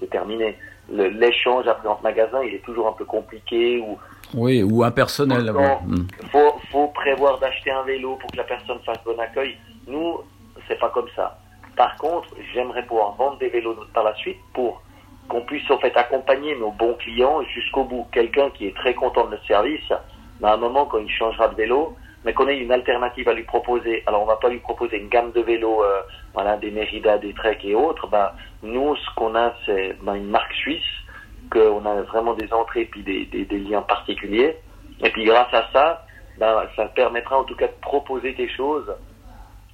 c'est 0.00 0.10
terminé. 0.10 0.56
L'échange 0.90 1.66
après 1.66 1.88
entre 1.88 2.02
magasins, 2.02 2.42
il 2.42 2.54
est 2.54 2.64
toujours 2.64 2.88
un 2.88 2.92
peu 2.92 3.04
compliqué. 3.04 3.78
Ou, 3.78 3.98
oui, 4.34 4.62
ou 4.62 4.82
impersonnel. 4.84 5.44
Il 5.44 5.52
hmm. 5.52 6.06
faut, 6.30 6.54
faut 6.70 6.88
prévoir 6.88 7.38
d'acheter 7.38 7.70
un 7.70 7.82
vélo 7.82 8.16
pour 8.16 8.30
que 8.30 8.36
la 8.36 8.44
personne 8.44 8.78
fasse 8.86 8.98
bon 9.04 9.18
accueil. 9.18 9.56
Nous, 9.86 10.20
c'est 10.66 10.78
pas 10.78 10.88
comme 10.90 11.08
ça. 11.14 11.38
Par 11.76 11.96
contre, 11.96 12.28
j'aimerais 12.54 12.84
pouvoir 12.86 13.14
vendre 13.16 13.38
des 13.38 13.48
vélos 13.48 13.76
par 13.92 14.04
la 14.04 14.14
suite 14.16 14.38
pour 14.54 14.82
qu'on 15.28 15.42
puisse 15.42 15.70
en 15.70 15.78
fait 15.78 15.96
accompagner 15.96 16.56
nos 16.56 16.70
bons 16.70 16.94
clients 16.94 17.42
jusqu'au 17.54 17.84
bout. 17.84 18.06
Quelqu'un 18.12 18.50
qui 18.50 18.66
est 18.66 18.76
très 18.76 18.94
content 18.94 19.26
de 19.26 19.32
notre 19.32 19.46
service, 19.46 19.90
à 20.42 20.52
un 20.52 20.56
moment, 20.56 20.86
quand 20.86 20.98
il 20.98 21.10
changera 21.10 21.48
de 21.48 21.54
vélo, 21.54 21.96
mais 22.24 22.32
qu'on 22.32 22.48
ait 22.48 22.58
une 22.58 22.72
alternative 22.72 23.28
à 23.28 23.34
lui 23.34 23.44
proposer. 23.44 24.02
Alors, 24.06 24.22
on 24.22 24.26
va 24.26 24.36
pas 24.36 24.48
lui 24.48 24.58
proposer 24.58 24.98
une 24.98 25.08
gamme 25.08 25.32
de 25.32 25.40
vélos, 25.40 25.82
euh, 25.82 26.00
voilà, 26.34 26.56
des 26.56 26.70
Merida, 26.70 27.18
des 27.18 27.32
Trek 27.32 27.58
et 27.62 27.74
autres. 27.74 28.06
Bah, 28.08 28.34
nous, 28.62 28.96
ce 28.96 29.14
qu'on 29.14 29.34
a, 29.34 29.54
c'est 29.66 29.96
ben, 30.02 30.14
une 30.14 30.28
marque 30.28 30.52
suisse, 30.54 30.82
qu'on 31.50 31.84
a 31.86 32.02
vraiment 32.02 32.34
des 32.34 32.52
entrées 32.52 32.86
puis 32.86 33.02
des, 33.02 33.26
des, 33.26 33.44
des, 33.44 33.58
liens 33.58 33.82
particuliers. 33.82 34.56
Et 35.02 35.10
puis, 35.10 35.24
grâce 35.24 35.52
à 35.52 35.68
ça, 35.72 36.06
ben, 36.38 36.64
ça 36.74 36.86
permettra 36.86 37.38
en 37.38 37.44
tout 37.44 37.56
cas 37.56 37.68
de 37.68 37.80
proposer 37.80 38.34
quelque 38.34 38.54
chose 38.54 38.92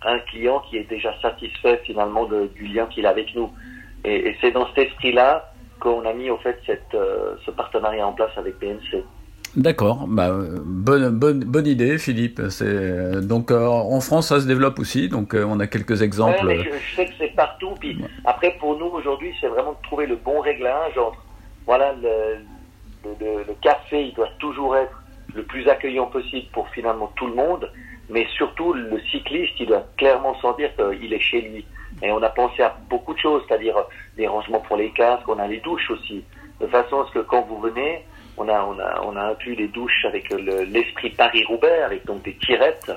à 0.03 0.13
un 0.13 0.19
client 0.19 0.61
qui 0.69 0.77
est 0.77 0.89
déjà 0.89 1.15
satisfait 1.21 1.81
finalement 1.85 2.27
du 2.27 2.67
lien 2.67 2.87
qu'il 2.87 3.07
a 3.07 3.11
avec 3.11 3.35
nous. 3.35 3.51
Et, 4.05 4.29
et 4.29 4.37
c'est 4.41 4.51
dans 4.51 4.67
cet 4.69 4.87
esprit-là 4.89 5.53
qu'on 5.81 6.05
a 6.07 6.13
mis 6.13 6.31
au 6.31 6.37
fait 6.39 6.59
cette, 6.67 6.95
euh, 6.95 7.35
ce 7.45 7.51
partenariat 7.51 8.07
en 8.07 8.13
place 8.13 8.31
avec 8.37 8.59
BNC. 8.59 9.05
D'accord, 9.57 10.07
bah, 10.09 10.31
bonne, 10.65 11.11
bonne, 11.11 11.45
bonne 11.45 11.67
idée, 11.67 11.97
Philippe. 11.99 12.41
C'est 12.49 13.21
donc 13.21 13.53
euh, 13.53 13.67
en 13.67 14.01
France, 14.01 14.29
ça 14.29 14.41
se 14.41 14.47
développe 14.49 14.81
aussi. 14.81 15.09
Donc 15.09 15.35
euh, 15.35 15.45
on 15.47 15.61
a 15.61 15.69
quelques 15.69 16.03
exemples. 16.03 16.45
Ouais, 16.45 16.59
je, 16.59 16.97
sais 16.97 17.07
que 17.07 17.13
c'est 17.19 17.35
partout. 17.37 17.75
Puis 17.79 17.97
après, 18.25 18.57
pour 18.59 18.77
nous 18.79 18.87
aujourd'hui, 18.87 19.33
c'est 19.41 19.47
vraiment 19.47 19.73
de 19.73 19.83
trouver 19.85 20.07
le 20.07 20.17
bon 20.17 20.41
réglage 20.41 20.99
entre 20.99 21.25
voilà 21.67 21.95
le, 22.03 22.39
le, 23.05 23.45
le, 23.47 23.55
café, 23.63 24.07
il 24.07 24.15
doit 24.15 24.29
toujours 24.39 24.77
être 24.77 25.03
le 25.35 25.45
plus 25.45 25.69
accueillant 25.69 26.07
possible 26.07 26.47
pour 26.53 26.69
finalement 26.71 27.11
tout 27.17 27.27
le 27.27 27.35
monde, 27.35 27.71
mais 28.11 28.27
surtout 28.37 28.73
le 28.73 29.01
cycliste, 29.11 29.55
il 29.61 29.67
doit 29.67 29.87
clairement 29.97 30.39
sentir 30.41 30.71
qu'il 30.77 31.13
est 31.13 31.21
chez 31.21 31.41
lui. 31.41 31.65
Et 32.03 32.11
on 32.11 32.23
a 32.23 32.29
pensé 32.29 32.63
à 32.63 32.77
beaucoup 32.89 33.15
de 33.15 33.19
choses, 33.19 33.43
c'est-à-dire 33.47 33.77
des 34.17 34.27
rangements 34.27 34.61
pour 34.61 34.77
les 34.77 34.91
casques, 34.91 35.29
on 35.29 35.39
a 35.39 35.47
les 35.47 35.61
douches 35.61 35.91
aussi, 35.91 36.25
de 36.61 36.67
façon 36.67 37.01
à 37.01 37.07
ce 37.07 37.13
que 37.13 37.19
quand 37.21 37.43
vous 37.43 37.61
venez 37.61 38.05
on 38.37 38.49
a, 38.49 38.65
on 38.65 38.79
a, 38.79 39.01
on 39.05 39.17
a 39.17 39.31
inclus 39.31 39.55
les 39.55 39.69
douches 39.69 40.05
avec 40.05 40.29
l'esprit 40.31 41.11
Paris-Roubaix, 41.11 41.83
avec 41.83 42.05
donc 42.05 42.23
des 42.23 42.35
tirettes, 42.35 42.91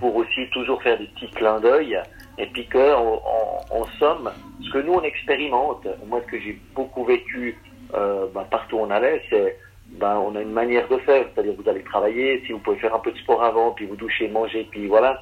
pour 0.00 0.16
aussi 0.16 0.48
toujours 0.50 0.82
faire 0.82 0.98
des 0.98 1.06
petits 1.06 1.30
clins 1.30 1.60
d'œil. 1.60 2.00
Et 2.38 2.46
puis 2.46 2.66
que, 2.66 2.94
en, 2.94 3.84
somme, 3.98 4.30
ce 4.62 4.70
que 4.70 4.78
nous 4.78 4.94
on 4.94 5.02
expérimente, 5.02 5.86
moi 6.06 6.20
ce 6.24 6.30
que 6.30 6.40
j'ai 6.40 6.58
beaucoup 6.74 7.04
vécu 7.04 7.58
euh, 7.94 8.26
bah, 8.34 8.46
partout 8.50 8.76
où 8.76 8.80
on 8.80 8.90
allait, 8.90 9.22
c'est 9.28 9.56
ben, 9.88 10.16
on 10.16 10.34
a 10.34 10.40
une 10.40 10.52
manière 10.52 10.88
de 10.88 10.96
faire, 10.98 11.26
c'est-à-dire 11.32 11.52
vous 11.56 11.68
allez 11.68 11.82
travailler, 11.82 12.42
si 12.46 12.52
vous 12.52 12.58
pouvez 12.58 12.78
faire 12.78 12.94
un 12.94 12.98
peu 12.98 13.12
de 13.12 13.18
sport 13.18 13.42
avant, 13.44 13.72
puis 13.72 13.84
vous 13.84 13.96
douchez, 13.96 14.28
manger, 14.28 14.66
puis 14.70 14.86
voilà, 14.86 15.20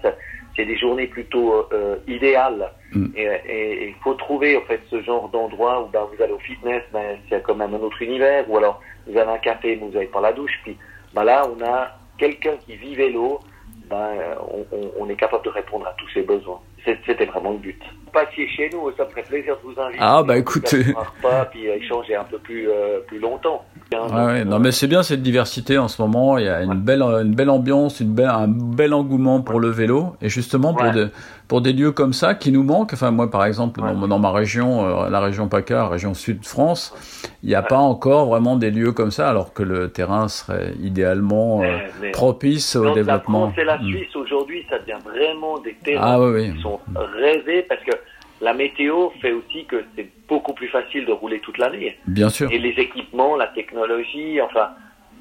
c'est 0.60 0.66
des 0.66 0.76
journées 0.76 1.06
plutôt 1.06 1.66
euh, 1.72 1.96
idéales. 2.06 2.70
Mm. 2.92 3.06
Et 3.16 3.88
il 3.88 3.94
faut 4.02 4.14
trouver 4.14 4.56
en 4.56 4.62
fait 4.62 4.80
ce 4.90 5.02
genre 5.02 5.28
d'endroit 5.30 5.82
où 5.82 5.88
ben, 5.88 6.06
vous 6.12 6.22
allez 6.22 6.32
au 6.32 6.38
fitness, 6.38 6.82
ben, 6.92 7.18
c'est 7.28 7.42
quand 7.42 7.54
même 7.54 7.74
un 7.74 7.78
autre 7.78 8.02
univers, 8.02 8.44
ou 8.50 8.58
alors 8.58 8.80
vous 9.06 9.16
avez 9.16 9.30
un 9.30 9.38
café, 9.38 9.76
mais 9.76 9.86
vous 9.86 9.92
n'avez 9.92 10.06
pas 10.06 10.20
la 10.20 10.32
douche. 10.32 10.52
Puis 10.64 10.76
ben 11.14 11.24
là, 11.24 11.46
on 11.48 11.64
a 11.64 11.96
quelqu'un 12.18 12.56
qui 12.66 12.76
vit 12.76 12.94
vélo, 12.94 13.40
ben, 13.88 14.10
on, 14.52 14.66
on, 14.98 15.08
est 15.08 15.16
capable 15.16 15.44
de 15.44 15.50
répondre 15.50 15.86
à 15.86 15.94
tous 15.96 16.08
ses 16.10 16.22
besoins. 16.22 16.60
C'était 16.84 17.26
vraiment 17.26 17.52
le 17.52 17.58
but. 17.58 17.80
Passiez 18.12 18.48
chez 18.48 18.70
nous, 18.72 18.90
ça 18.96 19.04
me 19.04 19.10
ferait 19.10 19.22
plaisir 19.22 19.56
de 19.56 19.72
vous 19.72 19.80
inviter. 19.80 19.98
Ah, 20.00 20.22
bah, 20.22 20.36
écoute. 20.36 20.74
un 20.74 21.00
repas, 21.00 21.44
puis 21.46 21.68
euh, 21.68 21.76
échanger 21.76 22.16
un 22.16 22.24
peu 22.24 22.38
plus, 22.38 22.68
euh, 22.68 23.00
plus 23.06 23.20
longtemps. 23.20 23.64
Bien, 23.90 24.06
ouais, 24.08 24.44
non, 24.44 24.58
mais 24.58 24.72
c'est 24.72 24.88
bien 24.88 25.02
cette 25.02 25.22
diversité 25.22 25.78
en 25.78 25.86
ce 25.86 26.02
moment. 26.02 26.36
Il 26.38 26.44
y 26.44 26.48
a 26.48 26.62
une 26.62 26.74
belle, 26.74 27.02
une 27.02 27.34
belle 27.34 27.50
ambiance, 27.50 28.00
une 28.00 28.12
belle, 28.12 28.28
un 28.28 28.48
bel 28.48 28.94
engouement 28.94 29.42
pour 29.42 29.60
le 29.60 29.68
vélo. 29.68 30.16
Et 30.20 30.28
justement, 30.28 30.74
pour, 30.74 30.86
Ouais. 30.86 31.10
Pour 31.50 31.60
des 31.60 31.72
lieux 31.72 31.90
comme 31.90 32.12
ça 32.12 32.36
qui 32.36 32.52
nous 32.52 32.62
manquent, 32.62 32.92
enfin, 32.92 33.10
moi, 33.10 33.28
par 33.28 33.44
exemple, 33.44 33.80
Ouais. 33.80 33.92
dans, 33.92 34.06
dans 34.06 34.18
ma 34.20 34.30
région, 34.30 34.86
euh, 35.04 35.10
la 35.10 35.18
région 35.18 35.48
PACA, 35.48 35.88
région 35.88 36.14
sud 36.14 36.38
de 36.42 36.46
France, 36.46 36.94
il 37.42 37.48
n'y 37.48 37.56
a 37.56 37.62
pas 37.62 37.78
encore 37.78 38.26
vraiment 38.26 38.54
des 38.54 38.70
lieux 38.70 38.92
comme 38.92 39.10
ça, 39.10 39.28
alors 39.28 39.52
que 39.52 39.64
le 39.64 39.90
terrain 39.90 40.28
serait 40.28 40.74
idéalement 40.80 41.60
euh, 41.60 41.64
mais- 41.64 41.90
mais- 42.02 42.10
propice 42.12 42.76
au 42.76 42.84
Donc, 42.84 42.94
La 42.96 43.02
développement. 43.02 43.46
France 43.50 43.58
et 43.58 43.64
la 43.64 43.78
Mm. 43.78 43.84
Suisse 43.88 44.14
aujourd'hui, 44.14 44.64
ça 44.70 44.78
devient 44.78 45.02
vraiment 45.04 45.58
des 45.58 45.74
terrains 45.84 46.06
Ah, 46.14 46.20
oui, 46.20 46.30
oui. 46.50 46.54
qui 46.54 46.62
sont 46.62 46.78
rêvés 46.94 47.62
parce 47.68 47.82
que 47.82 47.96
la 48.40 48.54
météo 48.54 49.08
fait 49.20 49.32
aussi 49.32 49.64
que 49.64 49.82
c'est 49.96 50.08
beaucoup 50.28 50.54
plus 50.54 50.68
facile 50.68 51.04
de 51.04 51.10
rouler 51.12 51.40
toute 51.40 51.58
l'année. 51.58 51.98
Bien 52.06 52.28
sûr. 52.28 52.48
Et 52.52 52.58
les 52.60 52.74
équipements, 52.80 53.34
la 53.34 53.48
technologie, 53.48 54.40
enfin, 54.40 54.68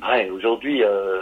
ouais, 0.08 0.30
aujourd'hui, 0.30 0.84
euh, 0.84 1.22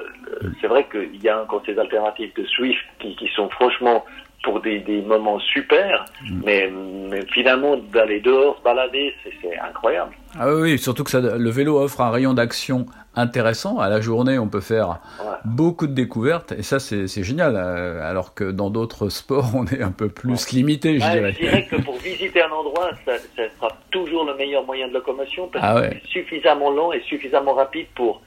c'est 0.59 0.67
vrai 0.67 0.85
qu'il 0.91 1.23
y 1.23 1.29
a 1.29 1.41
encore 1.41 1.61
ces 1.65 1.79
alternatives 1.79 2.33
de 2.35 2.43
Swift 2.43 2.83
qui, 2.99 3.15
qui 3.15 3.29
sont 3.37 3.47
franchement 3.51 4.03
pour 4.43 4.61
des, 4.61 4.79
des 4.79 5.01
moments 5.01 5.39
super, 5.39 6.05
Mm. 6.23 6.41
mais, 6.45 6.71
mais 7.09 7.25
finalement 7.33 7.75
d'aller 7.77 8.19
dehors 8.21 8.57
se 8.57 8.63
balader, 8.63 9.13
c'est- 9.23 9.57
incroyable. 9.59 10.11
Ah 10.39 10.53
oui, 10.53 10.77
surtout 10.77 11.03
que 11.03 11.09
ça, 11.11 11.19
le 11.19 11.49
vélo 11.49 11.79
offre 11.79 12.01
un 12.01 12.11
rayon 12.11 12.33
d'action 12.33 12.85
intéressant. 13.15 13.79
À 13.79 13.89
la 13.89 13.99
journée, 14.01 14.37
on 14.37 14.47
peut 14.47 14.61
faire 14.61 14.99
Ouais. 15.19 15.25
beaucoup 15.45 15.87
de 15.87 15.93
découvertes, 15.93 16.51
et 16.51 16.61
ça, 16.63 16.79
c'est 16.79 17.07
génial. 17.23 17.55
euh, 17.55 18.07
alors 18.09 18.33
que 18.35 18.51
dans 18.51 18.69
d'autres 18.69 19.09
sports, 19.19 19.51
on 19.55 19.65
est 19.65 19.81
un 19.81 19.91
peu 19.91 20.09
plus 20.09 20.51
limité, 20.51 20.99
je 20.99 21.05
Ouais, 21.05 21.11
dirais. 21.13 21.31
je 21.33 21.39
dirais 21.39 21.67
que 21.69 21.75
pour 21.77 21.95
visiter 21.97 22.41
un 22.41 22.51
endroit, 22.51 22.91
ça, 23.05 23.13
ça 23.35 23.43
sera 23.57 23.69
toujours 23.91 24.23
le 24.25 24.35
meilleur 24.35 24.63
moyen 24.65 24.87
de 24.87 24.93
locomotion 24.93 25.47
parce 25.51 25.65
Ah 25.67 25.81
que 25.81 25.95
c'est 26.03 26.07
suffisamment 26.07 26.69
long 26.71 26.93
et 26.93 27.01
suffisamment 27.01 27.53
rapide 27.53 27.87
pour 27.95 28.21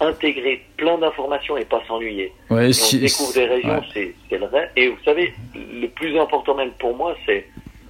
intégrer 0.00 0.62
plein 0.76 0.98
d'informations 0.98 1.56
et 1.56 1.64
pas 1.64 1.82
s'ennuyer. 1.86 2.32
Ouais, 2.50 2.66
Et 2.66 2.68
on 2.68 2.72
si- 2.72 2.98
découvre 3.00 3.32
des 3.34 3.44
régions, 3.46 3.78
ouais. 3.94 4.14
c'est 4.28 4.38
le 4.38 4.46
rêve. 4.46 4.68
Et 4.76 4.88
vous 4.88 4.98
savez, 5.04 5.32
le 5.54 5.86
plus 5.88 6.18
important 6.18 6.54
même 6.54 6.70
pour 6.78 6.96
moi, 6.96 7.14
c'est 7.26 7.46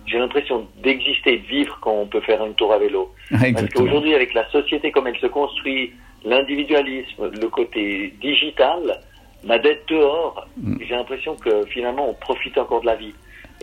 j'ai 0.06 0.18
l'impression 0.18 0.66
d'exister, 0.82 1.38
de 1.38 1.46
vivre 1.46 1.78
quand 1.80 1.92
on 1.92 2.06
peut 2.06 2.20
faire 2.22 2.42
un 2.42 2.52
tour 2.52 2.72
à 2.72 2.78
vélo. 2.78 3.12
Parce 3.30 3.44
Exactement. 3.44 3.84
qu'aujourd'hui, 3.86 4.14
avec 4.14 4.34
la 4.34 4.48
société 4.50 4.90
comme 4.90 5.06
elle 5.06 5.18
se 5.18 5.26
construit, 5.28 5.92
l'individualisme, 6.24 7.30
le 7.40 7.48
côté 7.48 8.12
digital, 8.20 9.00
bah, 9.44 9.58
d'être 9.58 9.88
dehors, 9.88 10.46
Mm. 10.56 10.76
j'ai 10.86 10.94
l'impression 10.94 11.34
que 11.36 11.64
finalement, 11.66 12.08
on 12.10 12.14
profite 12.14 12.58
encore 12.58 12.80
de 12.80 12.86
la 12.86 12.96
vie. 12.96 13.14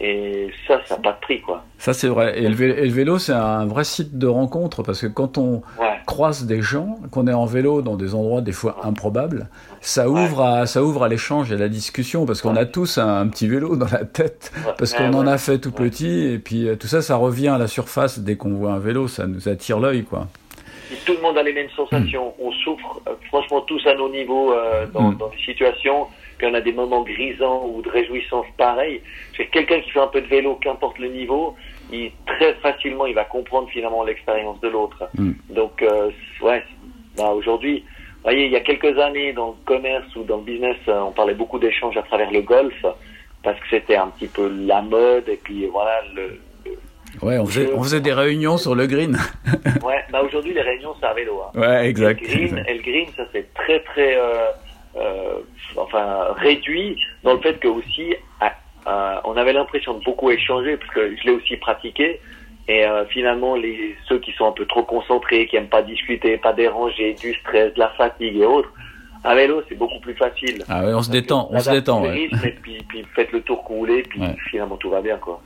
Et 0.02 0.48
ça, 0.66 0.80
ça 0.86 0.96
n'a 0.96 1.02
pas 1.02 1.12
de 1.12 1.20
prix, 1.20 1.42
quoi. 1.42 1.64
Ça, 1.78 1.92
c'est 1.94 2.08
vrai. 2.08 2.40
Et 2.42 2.48
le 2.48 2.56
vélo, 2.56 2.74
et 2.76 2.86
le 2.86 2.92
vélo, 2.94 3.20
c'est 3.20 3.34
un 3.34 3.66
vrai 3.66 3.84
site 3.84 4.18
de 4.18 4.28
rencontre 4.28 4.82
parce 4.82 5.02
que 5.02 5.08
quand 5.08 5.38
on 5.38 5.62
Ouais. 5.78 5.89
Croise 6.10 6.48
des 6.48 6.64
gens, 6.64 6.98
qu'on 7.12 7.28
est 7.28 7.34
en 7.34 7.46
vélo 7.46 7.84
dans 7.84 7.96
des 7.96 8.16
endroits 8.16 8.42
des 8.42 8.52
fois 8.52 8.78
improbables, 8.84 9.48
ça 9.80 10.10
ouvre 10.10 10.42
à, 10.42 10.66
ça 10.66 10.82
ouvre 10.82 11.04
à 11.04 11.08
l'échange 11.08 11.52
et 11.52 11.56
à 11.56 11.60
la 11.60 11.70
discussion 11.70 12.26
parce 12.26 12.42
qu'on 12.42 12.56
a 12.56 12.66
tous 12.66 12.98
un, 12.98 13.28
petit 13.28 13.48
vélo 13.48 13.76
dans 13.76 13.92
la 13.92 14.06
tête 14.06 14.52
parce 14.80 14.96
qu'on 14.96 15.14
en 15.14 15.28
ouais. 15.28 15.32
a 15.32 15.38
fait 15.38 15.60
tout 15.60 15.72
petit 15.72 16.34
et 16.34 16.40
puis 16.40 16.68
euh, 16.68 16.76
tout 16.76 16.88
ça, 16.88 17.04
ça 17.04 17.16
revient 17.16 17.50
à 17.50 17.60
la 17.60 17.68
surface 17.68 18.18
dès 18.18 18.38
qu'on 18.38 18.56
voit 18.56 18.72
un 18.72 18.80
vélo, 18.80 19.08
ça 19.08 19.28
nous 19.28 19.48
attire 19.48 19.80
l'œil, 19.80 20.04
quoi. 20.04 20.26
Tout 21.06 21.14
le 21.14 21.22
monde 21.22 21.38
a 21.38 21.44
les 21.44 21.54
mêmes 21.54 21.70
sensations, 21.76 22.34
on 22.42 22.52
souffre 22.54 23.02
euh, 23.08 23.12
franchement 23.28 23.62
tous 23.62 23.86
à 23.86 23.94
nos 23.94 24.10
niveaux 24.10 24.52
euh, 24.52 24.88
dans, 24.88 25.12
Mm. 25.12 25.18
dans 25.18 25.30
des 25.30 25.44
situations, 25.46 26.08
puis 26.40 26.48
on 26.48 26.56
a 26.56 26.62
des 26.62 26.74
moments 26.74 27.04
grisants 27.04 27.68
ou 27.68 27.84
de 27.84 27.90
réjouissance 27.90 28.48
pareils. 28.58 29.02
C'est 29.38 29.46
quelqu'un 29.46 29.80
qui 29.82 29.92
fait 29.92 30.00
un 30.00 30.08
peu 30.08 30.22
de 30.22 30.28
vélo, 30.28 30.56
qu'importe 30.56 30.98
le 30.98 31.10
niveau, 31.10 31.56
il 31.92 32.12
très 32.26 32.54
facilement 32.56 33.06
il 33.06 33.16
va 33.16 33.26
comprendre 33.26 33.68
finalement 33.70 34.04
l'expérience 34.04 34.60
de 34.62 34.68
l'autre. 34.70 35.10
Mm. 35.18 35.32
Donc 35.50 35.82
euh, 35.82 36.10
ouais, 36.42 36.64
bah, 37.18 37.30
aujourd'hui, 37.32 37.80
vous 37.80 38.24
voyez, 38.24 38.46
il 38.46 38.52
y 38.52 38.56
a 38.56 38.62
quelques 38.62 38.98
années 39.00 39.34
dans 39.34 39.50
le 39.50 39.66
commerce 39.66 40.16
ou 40.16 40.24
dans 40.24 40.38
le 40.38 40.44
business, 40.44 40.78
euh, 40.88 41.00
on 41.02 41.12
parlait 41.12 41.34
beaucoup 41.34 41.60
d'échanges 41.60 41.98
à 41.98 42.04
travers 42.04 42.32
le 42.32 42.42
golf 42.42 42.86
parce 43.44 43.60
que 43.60 43.66
c'était 43.70 43.96
un 43.96 44.08
petit 44.08 44.28
peu 44.28 44.50
la 44.50 44.82
mode 44.82 45.30
et 45.30 45.38
puis 45.38 45.66
voilà 45.68 46.02
le, 46.14 46.40
Ouais, 47.22 47.38
on 47.38 47.46
faisait, 47.46 47.74
on 47.74 47.84
faisait 47.84 48.02
des 48.02 48.14
réunions 48.14 48.58
sur 48.58 48.76
le 48.76 48.86
green. 48.88 49.18
ouais, 49.84 50.06
bah 50.12 50.22
aujourd'hui 50.24 50.54
les 50.54 50.62
réunions 50.62 50.94
c'est 51.00 51.08
à 51.08 51.14
vélo. 51.14 51.42
Hein. 51.42 51.60
Ouais, 51.60 51.90
exact. 51.90 52.22
Et 52.22 52.28
le 52.28 52.48
green, 52.48 52.66
et 52.68 52.74
le 52.76 52.82
green, 52.82 53.08
ça 53.18 53.24
c'est 53.34 53.54
très 53.56 53.80
très, 53.82 54.16
euh, 54.16 54.46
euh, 54.96 55.34
enfin 55.76 56.28
réduit 56.38 56.98
dans 57.24 57.34
le 57.34 57.40
fait 57.40 57.60
que 57.60 57.68
aussi, 57.68 58.16
à- 58.40 58.54
à- 58.90 59.22
on 59.26 59.36
avait 59.38 59.54
l'impression 59.54 59.94
de 59.98 60.04
beaucoup 60.04 60.30
échanger 60.32 60.78
parce 60.78 60.92
que 60.94 61.16
je 61.16 61.24
l'ai 61.26 61.32
aussi 61.32 61.56
pratiqué. 61.58 62.20
Et 62.68 62.86
euh, 62.86 63.04
finalement, 63.08 63.56
les 63.56 63.96
ceux 64.08 64.20
qui 64.20 64.32
sont 64.34 64.46
un 64.48 64.52
peu 64.52 64.66
trop 64.66 64.84
concentrés, 64.84 65.48
qui 65.48 65.56
aiment 65.58 65.70
pas 65.70 65.82
discuter, 65.82 66.38
pas 66.38 66.54
déranger, 66.54 67.14
du 67.16 67.34
stress, 67.36 67.74
de 67.74 67.80
la 67.80 67.90
fatigue 67.90 68.38
et 68.38 68.46
autres, 68.46 68.72
à 69.24 69.34
vélo 69.36 69.62
c'est 69.68 69.76
beaucoup 69.76 70.00
plus 70.00 70.14
facile. 70.14 70.64
Ah 70.70 70.84
ouais, 70.86 70.94
on 70.94 71.02
se 71.02 71.10
détend, 71.12 71.48
on 71.52 71.60
se 71.60 71.70
détend. 71.72 72.02
Ouais. 72.04 72.10
rythme 72.32 72.46
et 72.46 72.52
puis, 72.62 72.78
puis 72.88 73.04
faites 73.16 73.32
le 73.32 73.42
tour 73.42 73.64
que 73.64 73.70
vous 73.74 73.80
voulez, 73.80 74.04
puis 74.04 74.20
Ouais. 74.22 74.36
finalement 74.52 74.78
tout 74.78 74.90
va 74.92 75.02
bien 75.02 75.18
quoi. 75.18 75.42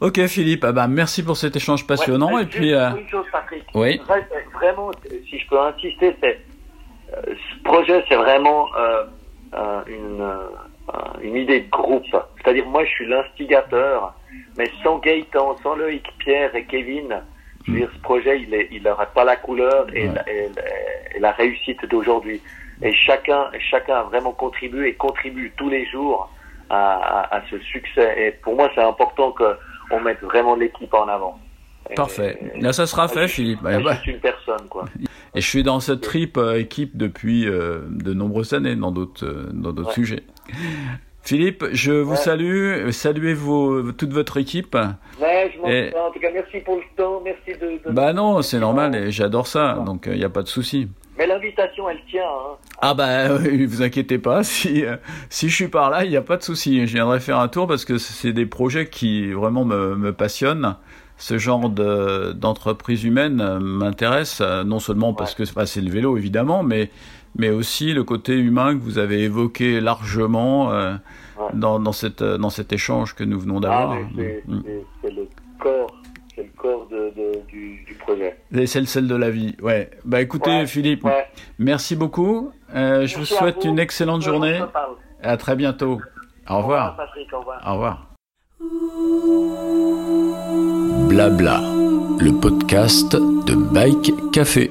Ok 0.00 0.24
Philippe, 0.26 0.62
ah 0.64 0.72
bah, 0.72 0.86
merci 0.88 1.24
pour 1.24 1.36
cet 1.36 1.56
échange 1.56 1.86
passionnant 1.86 2.32
Ouais, 2.34 2.42
et 2.42 2.46
puis 2.46 2.72
euh, 2.74 2.90
une 2.96 3.08
chose, 3.08 3.26
Patrick. 3.32 3.64
oui. 3.74 4.00
Vra- 4.06 4.22
Vraiment, 4.54 4.90
si 5.28 5.38
je 5.38 5.48
peux 5.48 5.58
insister, 5.60 6.14
c'est 6.22 6.38
euh, 7.14 7.22
ce 7.34 7.62
projet, 7.64 8.04
c'est 8.08 8.14
vraiment 8.16 8.66
euh, 8.78 9.04
euh, 9.54 9.80
une, 9.88 10.20
euh, 10.20 10.36
une 11.22 11.36
idée 11.36 11.60
de 11.60 11.70
groupe. 11.70 12.04
C'est-à-dire, 12.36 12.66
moi, 12.66 12.84
je 12.84 12.90
suis 12.90 13.06
l'instigateur, 13.06 14.14
mais 14.56 14.70
sans 14.82 14.98
Gaëtan, 14.98 15.56
sans 15.62 15.74
Loïc, 15.74 16.06
Pierre 16.18 16.54
et 16.54 16.64
Kevin, 16.64 17.22
je 17.66 17.72
veux 17.72 17.78
dire, 17.78 17.90
ce 17.94 18.00
projet, 18.00 18.40
il 18.40 18.54
est- 18.54 18.68
il 18.70 18.82
n'aurait 18.82 19.08
pas 19.14 19.24
la 19.24 19.36
couleur 19.36 19.86
et, 19.94 20.08
Ouais. 20.08 20.14
la, 20.14 20.28
et 20.32 20.48
la- 20.48 21.16
et 21.16 21.20
la 21.20 21.32
réussite 21.32 21.84
d'aujourd'hui. 21.86 22.40
Et 22.82 22.94
chacun, 22.94 23.50
chacun 23.58 23.96
a 23.96 24.02
vraiment 24.04 24.32
contribué 24.32 24.88
et 24.88 24.94
contribue 24.94 25.52
tous 25.56 25.68
les 25.68 25.84
jours 25.86 26.32
à, 26.70 26.94
à- 27.20 27.36
à 27.36 27.42
ce 27.50 27.58
succès. 27.58 28.14
Et 28.18 28.30
pour 28.30 28.54
moi, 28.56 28.70
c'est 28.74 28.82
important 28.82 29.32
qu'on 29.32 30.00
mette 30.00 30.20
vraiment 30.22 30.54
l'équipe 30.54 30.94
en 30.94 31.08
avant. 31.08 31.38
Et- 31.90 31.94
Parfait. 31.94 32.38
Là, 32.60 32.72
ça 32.72 32.86
sera 32.86 33.08
fait, 33.08 33.28
Philippe. 33.28 33.62
pas 33.62 33.78
Eh 33.78 33.82
bah, 33.82 33.94
juste 33.94 34.06
une 34.06 34.20
personne, 34.20 34.68
quoi. 34.68 34.84
Et 35.34 35.40
je 35.40 35.46
suis 35.46 35.62
dans 35.62 35.80
cette 35.80 36.00
trip 36.00 36.36
euh, 36.36 36.58
équipe 36.58 36.96
depuis 36.96 37.46
euh, 37.46 37.80
de 37.90 38.12
nombreuses 38.14 38.52
années 38.54 38.76
dans 38.76 38.90
d'autres 38.92 39.24
euh, 39.26 39.48
dans 39.52 39.72
d'autres 39.72 39.88
Ouais. 39.88 39.94
sujets. 39.94 40.22
Philippe, 41.22 41.64
je 41.72 41.92
vous 41.92 42.12
Ouais. 42.12 42.16
salue, 42.16 42.90
saluez 42.90 43.34
vos, 43.34 43.92
toute 43.92 44.12
votre 44.14 44.38
équipe. 44.38 44.74
Ouais, 45.20 45.52
je 45.54 45.70
Et- 45.70 45.94
en 45.94 46.10
tout 46.10 46.20
cas, 46.20 46.30
merci 46.32 46.58
pour 46.60 46.76
le 46.76 46.82
temps, 46.96 47.20
merci 47.22 47.58
de. 47.60 47.86
de- 47.86 47.92
Bah 47.94 48.12
non, 48.14 48.40
c'est 48.40 48.58
normal 48.58 48.94
et 48.94 49.10
j'adore 49.10 49.46
ça, 49.46 49.74
donc 49.84 50.04
il 50.10 50.16
n'y 50.16 50.24
a 50.24 50.30
pas 50.30 50.42
de 50.42 50.48
souci. 50.48 50.88
Mais 51.18 51.26
l'invitation, 51.26 51.88
elle 51.90 51.98
tient. 52.08 52.22
Hein. 52.22 52.56
Ah 52.80 52.94
bah 52.94 53.34
oui, 53.40 53.66
vous 53.66 53.82
inquiétez 53.82 54.18
pas, 54.18 54.42
si 54.44 54.84
euh, 54.86 54.96
si 55.28 55.48
je 55.50 55.54
suis 55.54 55.68
par 55.68 55.90
là, 55.90 56.04
il 56.04 56.10
n'y 56.10 56.16
a 56.16 56.22
pas 56.22 56.36
de 56.38 56.42
souci. 56.44 56.86
Je 56.86 56.94
viendrai 56.94 57.18
faire 57.20 57.40
un 57.40 57.48
tour 57.48 57.66
parce 57.66 57.84
que 57.84 57.98
c'est 57.98 58.32
des 58.32 58.46
projets 58.46 58.88
qui 58.88 59.30
vraiment 59.32 59.64
me, 59.66 59.96
me 59.96 60.12
passionnent. 60.12 60.76
Ce 61.20 61.36
genre 61.36 61.68
de 61.68 62.32
d'entreprise 62.32 63.02
humaine 63.04 63.40
euh, 63.40 63.58
m'intéresse 63.58 64.40
euh, 64.40 64.62
non 64.64 64.78
seulement 64.78 65.12
parce 65.14 65.34
que 65.34 65.42
bah, 65.54 65.66
c'est 65.66 65.80
le 65.80 65.90
vélo 65.90 66.16
évidemment, 66.16 66.62
mais 66.62 66.90
mais 67.36 67.50
aussi 67.50 67.92
le 67.92 68.04
côté 68.04 68.34
humain 68.38 68.74
que 68.78 68.82
vous 68.82 68.98
avez 68.98 69.22
évoqué 69.24 69.80
largement 69.80 70.72
euh, 70.72 70.94
Ouais. 71.38 71.46
dans 71.54 71.78
dans 71.78 71.92
cette 71.92 72.22
dans 72.22 72.50
cet 72.50 72.72
échange 72.72 73.14
que 73.14 73.22
nous 73.24 73.38
venons 73.38 73.58
Ah, 73.58 73.60
d'avoir. 73.60 73.98
c'est 74.16 74.42
Mm. 74.48 74.62
c'est- 75.02 75.10
le 75.10 75.28
corps, 75.60 75.92
c'est 76.34 76.42
le 76.42 76.50
corps 76.56 76.86
de, 76.88 77.12
de- 77.16 77.40
du, 77.48 77.84
du 77.86 77.94
projet. 77.94 78.36
Et 78.52 78.66
C'est 78.66 78.80
le 78.80 78.86
sel 78.86 79.06
de 79.06 79.14
la 79.14 79.30
vie. 79.30 79.54
Ouais. 79.62 79.90
Bah 80.04 80.20
écoutez 80.20 80.50
Ouais, 80.50 80.66
Philippe, 80.66 81.04
Ouais. 81.04 81.26
merci 81.60 81.94
beaucoup. 81.96 82.50
Euh, 82.74 83.06
je 83.06 83.18
vous 83.18 83.24
souhaite 83.24 83.62
vous. 83.64 83.68
une 83.70 83.78
excellente 83.78 84.22
journée. 84.22 84.60
À 85.22 85.36
très 85.36 85.54
bientôt. 85.56 86.00
Au 86.48 86.58
revoir. 86.58 86.96
Patrick, 86.96 87.32
au 87.32 87.38
revoir. 87.40 87.60
Au 87.66 87.72
revoir. 87.74 89.67
Blabla, 91.08 91.62
le 92.20 92.32
podcast 92.32 93.16
de 93.16 93.54
Bike 93.54 94.12
Café. 94.30 94.70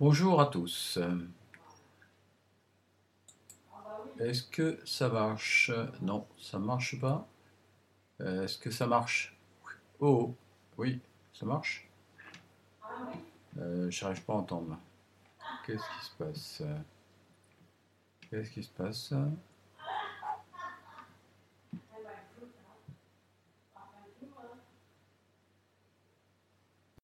Bonjour 0.00 0.40
à 0.40 0.46
tous. 0.46 0.98
Est-ce 4.18 4.42
que 4.42 4.80
ça 4.84 5.08
marche? 5.08 5.70
Non, 6.02 6.26
ça 6.38 6.58
marche 6.58 7.00
pas. 7.00 7.26
Est-ce 8.20 8.58
que 8.58 8.70
ça 8.70 8.86
marche? 8.86 9.36
Oh, 10.00 10.34
oui, 10.76 11.00
ça 11.32 11.46
marche. 11.46 11.88
Euh, 13.58 13.90
J'arrive 13.90 14.22
pas 14.24 14.34
à 14.34 14.36
entendre. 14.36 14.78
Qu'est-ce 15.66 15.82
qui 15.82 16.06
se 16.06 16.10
passe? 16.24 16.62
Qu'est-ce 18.30 18.50
qui 18.50 18.62
se 18.62 18.70
passe? 18.70 19.12